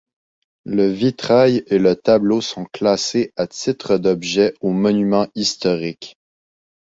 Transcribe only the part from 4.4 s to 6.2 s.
aux Monuments historiques.